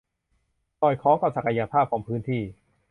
[0.79, 2.41] สอดคล้องกับศักยภาพของพื้นที่